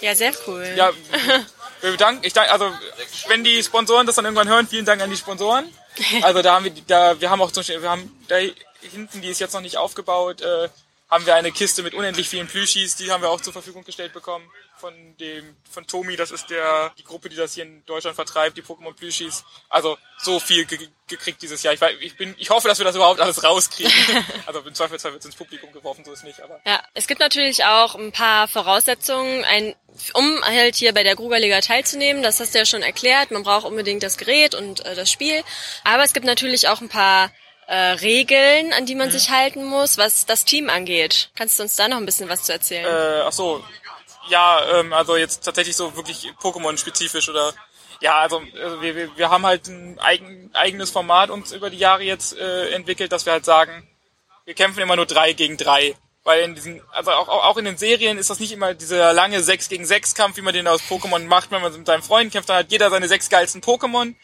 Ja, 0.00 0.14
sehr 0.14 0.32
cool. 0.46 0.66
Ja, 0.76 0.90
wir 1.80 1.90
bedanken, 1.92 2.24
ich 2.24 2.32
danke, 2.32 2.50
also 2.50 2.72
wenn 3.28 3.44
die 3.44 3.62
Sponsoren 3.62 4.06
das 4.06 4.16
dann 4.16 4.24
irgendwann 4.24 4.48
hören, 4.48 4.66
vielen 4.66 4.84
Dank 4.84 5.00
an 5.02 5.10
die 5.10 5.16
Sponsoren. 5.16 5.72
Also 6.22 6.42
da 6.42 6.54
haben 6.54 6.64
wir, 6.64 6.72
da 6.86 7.20
wir 7.20 7.30
haben 7.30 7.40
auch 7.40 7.50
zum 7.50 7.60
Beispiel, 7.62 7.80
wir 7.80 7.90
haben 7.90 8.24
da 8.28 8.36
hinten, 8.80 9.22
die 9.22 9.28
ist 9.28 9.40
jetzt 9.40 9.54
noch 9.54 9.62
nicht 9.62 9.78
aufgebaut, 9.78 10.42
äh, 10.42 10.68
haben 11.08 11.26
wir 11.26 11.34
eine 11.34 11.52
Kiste 11.52 11.82
mit 11.82 11.94
unendlich 11.94 12.28
vielen 12.28 12.48
Plüschis, 12.48 12.96
die 12.96 13.10
haben 13.10 13.22
wir 13.22 13.30
auch 13.30 13.40
zur 13.40 13.52
Verfügung 13.52 13.84
gestellt 13.84 14.12
bekommen 14.12 14.50
von 14.76 15.16
dem 15.18 15.56
von 15.70 15.86
Tomi, 15.86 16.16
das 16.16 16.30
ist 16.30 16.50
der 16.50 16.92
die 16.98 17.04
Gruppe, 17.04 17.28
die 17.28 17.36
das 17.36 17.54
hier 17.54 17.64
in 17.64 17.84
Deutschland 17.86 18.14
vertreibt, 18.14 18.56
die 18.56 18.62
Pokémon 18.62 18.94
Plüschis. 18.94 19.44
Also 19.68 19.96
so 20.18 20.38
viel 20.38 20.64
ge 20.66 20.88
gekriegt 21.08 21.40
dieses 21.40 21.62
Jahr. 21.62 21.72
Ich, 21.72 21.80
weiß, 21.80 21.94
ich 22.00 22.16
bin, 22.16 22.34
ich 22.36 22.50
hoffe, 22.50 22.66
dass 22.66 22.78
wir 22.78 22.84
das 22.84 22.96
überhaupt 22.96 23.20
alles 23.20 23.44
rauskriegen. 23.44 23.92
also 24.46 24.60
im 24.60 24.74
Zweifelsfall 24.74 25.12
wird 25.12 25.20
es 25.20 25.26
ins 25.26 25.36
Publikum 25.36 25.72
geworfen, 25.72 26.04
so 26.04 26.12
ist 26.12 26.24
nicht. 26.24 26.40
Aber 26.40 26.60
Ja, 26.66 26.82
es 26.94 27.06
gibt 27.06 27.20
natürlich 27.20 27.64
auch 27.64 27.94
ein 27.94 28.10
paar 28.10 28.48
Voraussetzungen, 28.48 29.44
ein, 29.44 29.76
um 30.14 30.42
halt 30.42 30.74
hier 30.74 30.92
bei 30.92 31.04
der 31.04 31.14
Grugerliga 31.14 31.60
teilzunehmen. 31.60 32.24
Das 32.24 32.40
hast 32.40 32.54
du 32.54 32.58
ja 32.58 32.66
schon 32.66 32.82
erklärt. 32.82 33.30
Man 33.30 33.44
braucht 33.44 33.66
unbedingt 33.66 34.02
das 34.02 34.18
Gerät 34.18 34.56
und 34.56 34.84
äh, 34.84 34.96
das 34.96 35.10
Spiel. 35.10 35.42
Aber 35.84 36.02
es 36.02 36.12
gibt 36.12 36.26
natürlich 36.26 36.68
auch 36.68 36.80
ein 36.80 36.88
paar 36.88 37.30
äh, 37.66 37.74
Regeln, 37.74 38.72
an 38.72 38.86
die 38.86 38.94
man 38.94 39.10
sich 39.10 39.30
halten 39.30 39.64
muss, 39.64 39.98
was 39.98 40.26
das 40.26 40.44
Team 40.44 40.70
angeht. 40.70 41.30
Kannst 41.34 41.58
du 41.58 41.64
uns 41.64 41.76
da 41.76 41.88
noch 41.88 41.96
ein 41.96 42.06
bisschen 42.06 42.28
was 42.28 42.44
zu 42.44 42.52
erzählen? 42.52 42.84
Äh, 42.84 43.22
ach 43.26 43.32
so, 43.32 43.64
ja, 44.28 44.78
ähm, 44.78 44.92
also 44.92 45.16
jetzt 45.16 45.44
tatsächlich 45.44 45.76
so 45.76 45.96
wirklich 45.96 46.32
Pokémon-spezifisch 46.40 47.28
oder 47.28 47.52
ja, 48.00 48.18
also, 48.20 48.42
also 48.62 48.82
wir, 48.82 48.94
wir, 48.94 49.16
wir 49.16 49.30
haben 49.30 49.46
halt 49.46 49.68
ein 49.68 49.98
eigen, 49.98 50.50
eigenes 50.54 50.90
Format 50.90 51.30
uns 51.30 51.52
über 51.52 51.70
die 51.70 51.78
Jahre 51.78 52.02
jetzt 52.02 52.36
äh, 52.36 52.70
entwickelt, 52.70 53.10
dass 53.10 53.24
wir 53.24 53.32
halt 53.32 53.44
sagen, 53.44 53.88
wir 54.44 54.54
kämpfen 54.54 54.80
immer 54.80 54.96
nur 54.96 55.06
drei 55.06 55.32
gegen 55.32 55.56
drei. 55.56 55.96
Weil 56.22 56.42
in 56.42 56.54
diesen, 56.56 56.82
also 56.90 57.12
auch, 57.12 57.28
auch 57.28 57.56
in 57.56 57.64
den 57.64 57.76
Serien 57.76 58.18
ist 58.18 58.30
das 58.30 58.40
nicht 58.40 58.50
immer 58.50 58.74
dieser 58.74 59.12
lange 59.12 59.40
6 59.40 59.68
gegen 59.68 59.86
6 59.86 60.14
Kampf, 60.14 60.36
wie 60.36 60.42
man 60.42 60.52
den 60.52 60.66
aus 60.66 60.82
Pokémon 60.82 61.24
macht, 61.24 61.52
wenn 61.52 61.62
man 61.62 61.72
mit 61.72 61.86
seinem 61.86 62.02
Freund 62.02 62.32
kämpft, 62.32 62.48
dann 62.48 62.56
hat 62.58 62.72
jeder 62.72 62.90
seine 62.90 63.06
sechs 63.06 63.28
geilsten 63.30 63.62
Pokémon. 63.62 64.14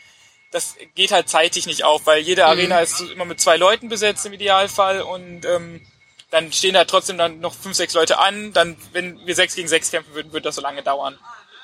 Das 0.53 0.77
geht 0.95 1.11
halt 1.11 1.29
zeitig 1.29 1.67
nicht 1.67 1.83
auf, 1.83 2.07
weil 2.07 2.21
jede 2.21 2.47
Arena 2.47 2.81
ist 2.81 2.99
so 2.99 3.11
immer 3.11 3.25
mit 3.25 3.41
zwei 3.41 3.57
Leuten 3.57 3.89
besetzt 3.89 4.25
im 4.27 4.35
Idealfall 4.35 5.01
und 5.03 5.45
ähm, 5.47 5.85
dann 6.31 6.53
stehen 6.53 6.75
da 6.75 6.85
trotzdem 6.85 7.19
dann 7.19 7.41
noch 7.41 7.55
fünf, 7.55 7.77
sechs 7.77 7.95
Leute 7.95 8.19
an. 8.19 8.53
Dann, 8.53 8.77
wenn 8.93 9.27
wir 9.27 9.35
sechs 9.35 9.55
gegen 9.55 9.69
sechs 9.69 9.91
kämpfen 9.91 10.15
würden, 10.15 10.33
würde 10.33 10.45
das 10.45 10.55
so 10.55 10.63
lange 10.63 10.83
dauern. 10.83 11.19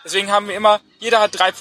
Deswegen 0.04 0.30
haben 0.30 0.48
wir 0.48 0.56
immer, 0.56 0.80
jeder 1.00 1.20
hat 1.20 1.38
drei, 1.38 1.48
äh, 1.48 1.52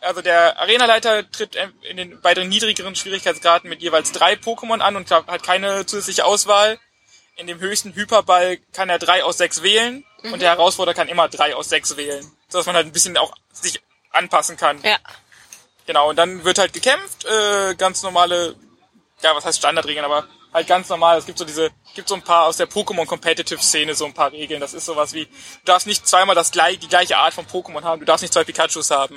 also 0.00 0.22
der 0.22 0.58
Arenaleiter 0.58 1.30
tritt 1.30 1.56
in 1.82 1.96
den 1.96 2.20
bei 2.20 2.32
den 2.32 2.48
niedrigeren 2.48 2.94
Schwierigkeitsgraden 2.94 3.68
mit 3.68 3.82
jeweils 3.82 4.12
drei 4.12 4.34
Pokémon 4.34 4.80
an 4.80 4.96
und 4.96 5.10
hat 5.10 5.42
keine 5.42 5.84
zusätzliche 5.86 6.24
Auswahl. 6.24 6.78
In 7.36 7.46
dem 7.46 7.60
höchsten 7.60 7.94
Hyperball 7.94 8.58
kann 8.72 8.88
er 8.88 8.98
drei 8.98 9.24
aus 9.24 9.38
sechs 9.38 9.62
wählen 9.62 10.04
und 10.22 10.40
der 10.40 10.50
Herausforderer 10.50 10.94
kann 10.94 11.08
immer 11.08 11.28
drei 11.28 11.54
aus 11.54 11.68
sechs 11.68 11.96
wählen, 11.96 12.30
sodass 12.48 12.66
man 12.66 12.76
halt 12.76 12.86
ein 12.86 12.92
bisschen 12.92 13.16
auch 13.16 13.34
sich 13.52 13.80
anpassen 14.10 14.56
kann. 14.56 14.80
ja. 14.82 14.98
Genau, 15.86 16.10
und 16.10 16.16
dann 16.16 16.44
wird 16.44 16.58
halt 16.58 16.72
gekämpft, 16.72 17.24
äh, 17.24 17.74
ganz 17.74 18.02
normale, 18.02 18.54
ja, 19.22 19.34
was 19.34 19.44
heißt 19.44 19.58
Standardregeln, 19.58 20.04
aber 20.04 20.26
halt 20.52 20.66
ganz 20.66 20.88
normal. 20.88 21.18
Es 21.18 21.26
gibt 21.26 21.38
so 21.38 21.44
diese, 21.44 21.70
gibt 21.94 22.08
so 22.08 22.14
ein 22.14 22.22
paar 22.22 22.46
aus 22.46 22.56
der 22.56 22.68
Pokémon 22.68 23.06
Competitive 23.06 23.60
Szene 23.60 23.94
so 23.94 24.04
ein 24.04 24.14
paar 24.14 24.32
Regeln. 24.32 24.60
Das 24.60 24.74
ist 24.74 24.84
sowas 24.84 25.12
wie, 25.12 25.24
du 25.24 25.64
darfst 25.64 25.86
nicht 25.86 26.06
zweimal 26.06 26.34
das 26.34 26.50
gleich, 26.50 26.78
die 26.78 26.88
gleiche 26.88 27.16
Art 27.16 27.34
von 27.34 27.46
Pokémon 27.46 27.82
haben, 27.82 28.00
du 28.00 28.06
darfst 28.06 28.22
nicht 28.22 28.34
zwei 28.34 28.44
Pikachus 28.44 28.90
haben. 28.90 29.16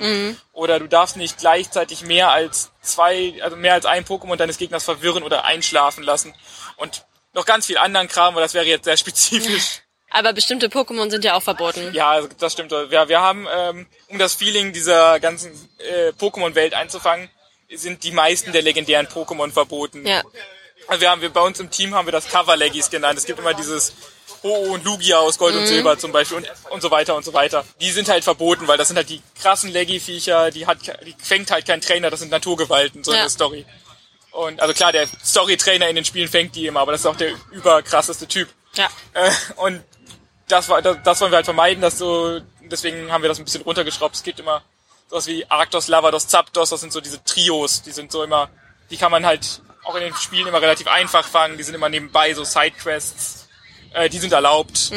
Oder 0.52 0.78
du 0.78 0.88
darfst 0.88 1.16
nicht 1.16 1.38
gleichzeitig 1.38 2.02
mehr 2.02 2.30
als 2.30 2.72
zwei, 2.80 3.34
also 3.42 3.56
mehr 3.56 3.74
als 3.74 3.84
ein 3.84 4.04
Pokémon 4.04 4.36
deines 4.36 4.58
Gegners 4.58 4.84
verwirren 4.84 5.22
oder 5.22 5.44
einschlafen 5.44 6.02
lassen. 6.02 6.34
Und 6.76 7.06
noch 7.34 7.44
ganz 7.44 7.66
viel 7.66 7.78
anderen 7.78 8.08
Kram, 8.08 8.34
aber 8.34 8.40
das 8.40 8.54
wäre 8.54 8.64
jetzt 8.64 8.84
sehr 8.84 8.96
spezifisch. 8.96 9.82
Aber 10.16 10.32
bestimmte 10.32 10.68
Pokémon 10.68 11.10
sind 11.10 11.24
ja 11.24 11.34
auch 11.34 11.42
verboten. 11.42 11.92
Ja, 11.92 12.10
also 12.12 12.28
das 12.38 12.54
stimmt. 12.54 12.70
Wir, 12.70 13.08
wir 13.08 13.20
haben, 13.20 13.46
ähm, 13.54 13.86
um 14.08 14.18
das 14.18 14.34
Feeling 14.34 14.72
dieser 14.72 15.20
ganzen 15.20 15.52
äh, 15.78 16.08
Pokémon-Welt 16.18 16.72
einzufangen, 16.72 17.28
sind 17.74 18.02
die 18.02 18.12
meisten 18.12 18.50
der 18.52 18.62
legendären 18.62 19.06
Pokémon 19.08 19.52
verboten. 19.52 20.06
Ja. 20.06 20.22
Also 20.88 21.02
wir 21.02 21.10
haben, 21.10 21.20
wir, 21.20 21.28
bei 21.28 21.42
uns 21.42 21.60
im 21.60 21.70
Team 21.70 21.94
haben 21.94 22.06
wir 22.06 22.12
das 22.12 22.28
Cover-Leggies 22.28 22.88
genannt. 22.88 23.18
Es 23.18 23.26
gibt 23.26 23.38
immer 23.38 23.52
dieses 23.52 23.92
Ho 24.42 24.54
und 24.72 24.84
Lugia 24.86 25.18
aus 25.18 25.36
Gold 25.36 25.54
und 25.54 25.66
Silber 25.66 25.98
zum 25.98 26.12
Beispiel 26.12 26.38
und, 26.38 26.50
und 26.70 26.80
so 26.80 26.90
weiter 26.90 27.14
und 27.14 27.24
so 27.24 27.34
weiter. 27.34 27.66
Die 27.82 27.90
sind 27.90 28.08
halt 28.08 28.24
verboten, 28.24 28.66
weil 28.68 28.78
das 28.78 28.88
sind 28.88 28.96
halt 28.96 29.10
die 29.10 29.20
krassen 29.38 29.70
Leggy-Viecher, 29.70 30.50
die 30.50 30.66
hat, 30.66 30.78
die 31.04 31.14
fängt 31.18 31.50
halt 31.50 31.66
kein 31.66 31.82
Trainer, 31.82 32.08
das 32.08 32.20
sind 32.20 32.30
Naturgewalten, 32.30 33.04
so 33.04 33.12
Ja. 33.12 33.20
eine 33.20 33.30
Story. 33.30 33.66
Und 34.30 34.60
also 34.60 34.72
klar, 34.72 34.92
der 34.92 35.06
Story-Trainer 35.24 35.88
in 35.88 35.96
den 35.96 36.04
Spielen 36.06 36.28
fängt 36.28 36.54
die 36.56 36.66
immer, 36.66 36.80
aber 36.80 36.92
das 36.92 37.02
ist 37.02 37.06
auch 37.06 37.16
der 37.16 37.32
überkrasseste 37.50 38.26
Typ. 38.28 38.48
Ja. 38.76 38.88
Äh, 39.14 39.30
und 39.56 39.82
das 40.48 40.68
war, 40.68 40.82
das, 40.82 40.98
das 41.02 41.20
wollen 41.20 41.32
wir 41.32 41.36
halt 41.36 41.46
vermeiden, 41.46 41.80
dass 41.80 41.98
so, 41.98 42.40
deswegen 42.62 43.10
haben 43.10 43.22
wir 43.22 43.28
das 43.28 43.38
ein 43.38 43.44
bisschen 43.44 43.62
runtergeschraubt. 43.62 44.14
Es 44.14 44.22
gibt 44.22 44.40
immer 44.40 44.62
sowas 45.08 45.26
wie 45.26 45.44
Arctos, 45.48 45.88
Lavados, 45.88 46.28
Zapdos, 46.28 46.70
das 46.70 46.80
sind 46.80 46.92
so 46.92 47.00
diese 47.00 47.22
Trios, 47.24 47.82
die 47.82 47.92
sind 47.92 48.10
so 48.12 48.22
immer, 48.22 48.48
die 48.90 48.96
kann 48.96 49.10
man 49.10 49.24
halt 49.26 49.60
auch 49.84 49.94
in 49.94 50.02
den 50.02 50.14
Spielen 50.14 50.48
immer 50.48 50.60
relativ 50.60 50.88
einfach 50.88 51.26
fangen, 51.26 51.56
die 51.56 51.62
sind 51.62 51.74
immer 51.74 51.88
nebenbei 51.88 52.34
so 52.34 52.42
Sidequests, 52.42 53.48
äh, 53.94 54.08
die 54.08 54.18
sind 54.18 54.32
erlaubt. 54.32 54.90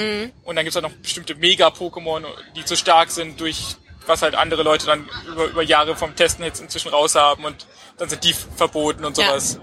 Und 0.43 0.55
dann 0.55 0.65
gibt's 0.65 0.75
halt 0.75 0.83
noch 0.83 0.93
bestimmte 0.93 1.35
Mega-Pokémon, 1.35 2.25
die 2.55 2.65
zu 2.65 2.75
stark 2.75 3.11
sind 3.11 3.39
durch 3.39 3.77
was 4.09 4.21
halt 4.23 4.35
andere 4.35 4.63
Leute 4.63 4.87
dann 4.87 5.07
über, 5.27 5.45
über 5.45 5.63
Jahre 5.63 5.95
vom 5.95 6.15
Testen 6.15 6.43
jetzt 6.43 6.59
inzwischen 6.59 6.89
raus 6.89 7.15
haben 7.15 7.45
und 7.45 7.67
dann 7.97 8.09
sind 8.09 8.23
die 8.23 8.33
verboten 8.33 9.05
und 9.05 9.15
Ja. 9.55 9.59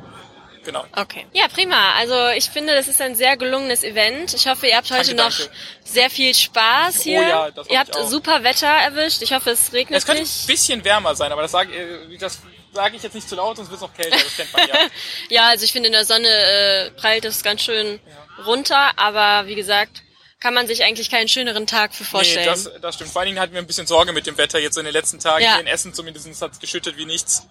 Genau. 0.66 0.84
Okay. 0.96 1.24
Ja, 1.32 1.46
prima. 1.48 1.92
Also 1.94 2.28
ich 2.36 2.50
finde, 2.50 2.74
das 2.74 2.88
ist 2.88 3.00
ein 3.00 3.14
sehr 3.14 3.36
gelungenes 3.36 3.84
Event. 3.84 4.34
Ich 4.34 4.46
hoffe, 4.48 4.66
ihr 4.66 4.76
habt 4.76 4.90
heute 4.90 5.14
Danke, 5.14 5.30
noch 5.30 5.38
danke. 5.38 5.52
sehr 5.84 6.10
viel 6.10 6.34
Spaß 6.34 7.02
hier. 7.02 7.22
ja, 7.22 7.50
das 7.52 7.68
ihr 7.68 7.78
habt 7.78 7.94
super 8.08 8.42
Wetter 8.44 8.66
erwischt. 8.66 9.22
Ich 9.22 9.32
hoffe, 9.32 9.50
es 9.50 9.72
regnet 9.72 9.96
Es 9.98 10.04
könnte 10.04 10.22
ein 10.22 10.24
nicht. 10.24 10.46
bisschen 10.46 10.84
wärmer 10.84 11.14
sein, 11.14 11.32
aber 11.32 11.42
das 11.42 11.52
sage 11.52 11.72
äh, 11.72 12.18
das 12.18 12.40
sage 12.74 12.96
ich 12.96 13.02
jetzt 13.02 13.14
nicht 13.14 13.26
zu 13.28 13.36
laut, 13.36 13.56
sonst 13.56 13.70
wird 13.70 13.80
es 13.80 13.86
noch 13.88 13.94
kälter, 13.94 14.18
das 14.18 14.36
kennt 14.36 14.52
man 14.52 14.68
ja. 14.68 14.74
Ja, 15.30 15.48
also 15.48 15.64
ich 15.64 15.72
finde, 15.72 15.86
in 15.86 15.92
der 15.94 16.04
Sonne 16.04 16.28
äh, 16.28 16.90
prallt 16.90 17.24
es 17.24 17.42
ganz 17.42 17.62
schön 17.62 18.00
runter, 18.44 18.90
aber 18.98 19.46
wie 19.46 19.54
gesagt, 19.54 20.02
kann 20.40 20.52
man 20.52 20.66
sich 20.66 20.84
eigentlich 20.84 21.10
keinen 21.10 21.28
schöneren 21.28 21.66
Tag 21.66 21.94
für 21.94 22.02
Nee, 22.02 22.08
vorstellen. 22.10 22.46
das, 22.46 22.70
das 22.82 22.94
stimmt. 22.96 23.10
Vor 23.12 23.20
allen 23.22 23.28
Dingen 23.28 23.40
hatten 23.40 23.54
wir 23.54 23.60
ein 23.60 23.66
bisschen 23.66 23.86
Sorge 23.86 24.12
mit 24.12 24.26
dem 24.26 24.36
Wetter 24.36 24.58
jetzt 24.58 24.76
in 24.76 24.84
den 24.84 24.92
letzten 24.92 25.18
Tagen. 25.20 25.42
Ja. 25.42 25.52
Hier 25.52 25.60
in 25.62 25.66
Essen 25.68 25.94
zumindest 25.94 26.42
hat 26.42 26.52
es 26.52 26.58
geschüttet 26.60 26.98
wie 26.98 27.06
nichts. 27.06 27.46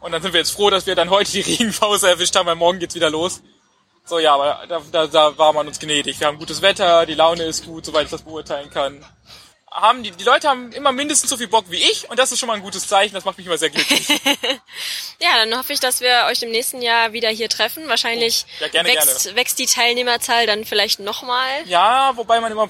Und 0.00 0.12
dann 0.12 0.22
sind 0.22 0.32
wir 0.32 0.40
jetzt 0.40 0.52
froh, 0.52 0.70
dass 0.70 0.86
wir 0.86 0.94
dann 0.94 1.10
heute 1.10 1.32
die 1.32 1.40
Regenpause 1.52 2.08
erwischt 2.08 2.36
haben, 2.36 2.46
weil 2.46 2.54
morgen 2.54 2.78
geht's 2.78 2.94
wieder 2.94 3.10
los. 3.10 3.40
So, 4.04 4.18
ja, 4.18 4.34
aber 4.34 4.64
da, 4.68 4.80
da, 4.90 5.06
da 5.06 5.38
war 5.38 5.52
man 5.52 5.66
uns 5.68 5.78
gnädig. 5.78 6.18
Wir 6.18 6.26
haben 6.28 6.38
gutes 6.38 6.62
Wetter, 6.62 7.04
die 7.04 7.14
Laune 7.14 7.44
ist 7.44 7.66
gut, 7.66 7.84
soweit 7.84 8.04
ich 8.06 8.10
das 8.10 8.22
beurteilen 8.22 8.70
kann. 8.70 9.04
Haben 9.70 10.02
die, 10.02 10.12
die 10.12 10.24
Leute 10.24 10.48
haben 10.48 10.72
immer 10.72 10.92
mindestens 10.92 11.28
so 11.28 11.36
viel 11.36 11.46
Bock 11.48 11.66
wie 11.68 11.76
ich 11.76 12.08
und 12.08 12.18
das 12.18 12.32
ist 12.32 12.38
schon 12.38 12.46
mal 12.46 12.54
ein 12.54 12.62
gutes 12.62 12.88
Zeichen, 12.88 13.14
das 13.14 13.26
macht 13.26 13.36
mich 13.36 13.46
immer 13.46 13.58
sehr 13.58 13.68
glücklich. 13.70 14.08
Ja, 15.20 15.30
dann 15.44 15.58
hoffe 15.58 15.72
ich, 15.72 15.80
dass 15.80 16.00
wir 16.00 16.26
euch 16.30 16.42
im 16.42 16.50
nächsten 16.52 16.80
Jahr 16.80 17.12
wieder 17.12 17.28
hier 17.28 17.48
treffen. 17.48 17.88
Wahrscheinlich 17.88 18.46
Oh, 18.46 18.62
Ja, 18.62 18.68
gerne, 18.68 18.88
wächst, 18.88 19.34
wächst 19.34 19.58
die 19.58 19.66
Teilnehmerzahl 19.66 20.46
dann 20.46 20.64
vielleicht 20.64 21.00
nochmal. 21.00 21.48
Ja, 21.66 22.12
wobei 22.16 22.40
man 22.40 22.52
immer 22.52 22.68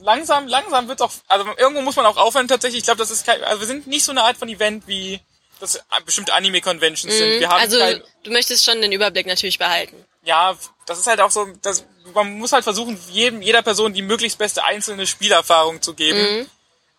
langsam, 0.00 0.48
langsam 0.48 0.88
wird's 0.88 1.02
auch, 1.02 1.12
also 1.28 1.44
irgendwo 1.58 1.82
muss 1.82 1.96
man 1.96 2.06
auch 2.06 2.16
aufhören 2.16 2.48
tatsächlich. 2.48 2.78
Ich 2.78 2.84
glaube, 2.86 2.98
das 3.00 3.10
ist 3.10 3.26
kein, 3.26 3.44
also 3.44 3.60
wir 3.60 3.66
sind 3.66 3.86
nicht 3.86 4.02
so 4.02 4.12
eine 4.12 4.22
Art 4.22 4.38
von 4.38 4.48
Event 4.48 4.88
wie 4.88 5.20
das 5.60 5.80
bestimmte 6.04 6.32
Anime-Conventions 6.34 7.14
sind. 7.14 7.40
Wir 7.40 7.48
haben 7.48 7.60
Also 7.60 7.78
kein, 7.78 8.02
du 8.24 8.30
möchtest 8.32 8.64
schon 8.64 8.80
den 8.82 8.92
Überblick 8.92 9.26
natürlich 9.26 9.58
behalten. 9.58 10.04
ja, 10.24 10.56
das 10.86 10.98
ist 10.98 11.06
halt 11.06 11.20
auch 11.20 11.30
so, 11.30 11.46
das, 11.62 11.84
man 12.14 12.38
muss 12.38 12.52
halt 12.52 12.64
versuchen, 12.64 12.98
jedem, 13.10 13.42
jeder 13.42 13.62
Person 13.62 13.92
die 13.92 14.02
möglichst 14.02 14.38
beste 14.38 14.64
einzelne 14.64 15.06
Spielerfahrung 15.06 15.80
zu 15.82 15.94
geben. 15.94 16.50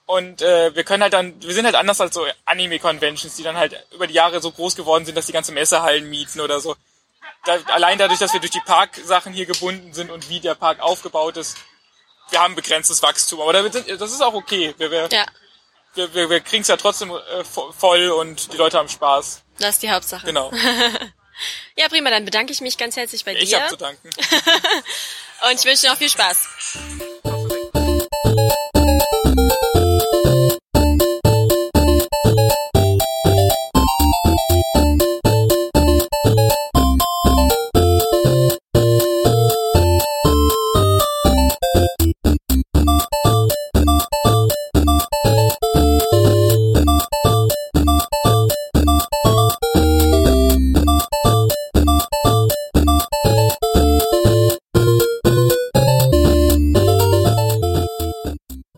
Und 0.06 0.42
äh, 0.42 0.76
wir 0.76 0.84
können 0.84 1.04
halt 1.04 1.14
dann, 1.14 1.42
wir 1.42 1.54
sind 1.54 1.66
halt 1.66 1.76
anders 1.76 2.00
als 2.02 2.14
so 2.16 2.26
Anime-Conventions, 2.46 3.36
die 3.36 3.44
dann 3.44 3.56
halt 3.58 3.76
über 3.94 4.08
die 4.08 4.14
Jahre 4.14 4.42
so 4.42 4.52
groß 4.52 4.76
geworden 4.76 5.06
sind, 5.06 5.16
dass 5.16 5.26
die 5.26 5.32
ganze 5.32 5.52
Messehallen 5.52 6.10
mieten 6.10 6.40
oder 6.42 6.60
so. 6.60 6.76
Da, 7.46 7.58
allein 7.74 7.98
dadurch, 7.98 8.20
dass 8.20 8.34
wir 8.34 8.40
durch 8.40 8.52
die 8.52 8.60
Parksachen 8.66 9.34
hier 9.34 9.46
gebunden 9.46 9.94
sind 9.94 10.12
und 10.12 10.30
wie 10.30 10.40
der 10.40 10.56
Park 10.56 10.80
aufgebaut 10.80 11.38
ist, 11.38 11.58
wir 12.30 12.40
haben 12.42 12.56
begrenztes 12.56 13.02
Wachstum. 13.02 13.42
Aber 13.42 13.54
da- 13.54 13.70
das 13.70 14.12
ist 14.12 14.22
auch 14.22 14.34
okay. 14.34 14.74
Wir, 14.78 14.92
wir, 14.92 15.10
Ja, 15.12 15.26
wir, 15.96 16.14
wir, 16.14 16.30
wir 16.30 16.40
kriegen 16.42 16.62
es 16.62 16.68
ja 16.68 16.78
trotzdem 16.78 17.12
äh, 17.12 17.42
vo- 17.44 17.72
voll 17.74 18.10
und 18.10 18.52
die 18.54 18.58
Leute 18.58 18.78
haben 18.78 18.90
Spaß. 18.90 19.42
das 19.60 19.70
ist 19.76 19.84
die 19.84 19.92
Hauptsache. 19.92 20.26
Genau. 20.26 20.52
Ja, 21.76 21.88
prima, 21.90 22.12
dann 22.12 22.24
bedanke 22.26 22.52
ich 22.54 22.62
mich 22.62 22.78
ganz 22.78 22.98
herzlich 22.98 23.26
bei 23.26 23.34
Ich 23.34 23.50
dir 23.50 23.62
habe 23.62 23.70
zu 23.70 23.78
danken. 23.78 24.08
und 25.50 25.60
ich 25.60 25.66
wünsche 25.66 25.82
dir 25.84 25.90
noch 25.90 25.98
viel 25.98 26.10
Spaß. 26.10 26.38